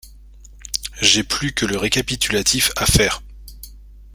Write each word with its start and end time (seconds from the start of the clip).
J'ai 0.99 1.23
plus 1.23 1.53
que 1.53 1.67
le 1.67 1.77
récapitulatif 1.77 2.71
à 2.75 2.87
faire. 2.87 3.21